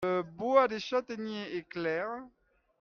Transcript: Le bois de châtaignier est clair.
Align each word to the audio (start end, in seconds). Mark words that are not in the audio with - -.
Le 0.03 0.23
bois 0.23 0.67
de 0.67 0.79
châtaignier 0.79 1.55
est 1.57 1.69
clair. 1.69 2.09